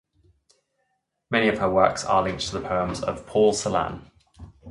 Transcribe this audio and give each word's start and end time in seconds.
Many 1.29 1.47
of 1.47 1.59
her 1.59 1.69
works 1.69 2.03
are 2.03 2.23
linked 2.23 2.47
to 2.47 2.53
the 2.57 2.67
poems 2.67 3.03
of 3.03 3.27
Paul 3.27 3.53
Celan. 3.53 4.09